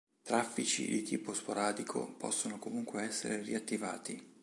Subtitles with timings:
[0.23, 4.39] Traffici di tipo sporadico possono comunque essere riattivati.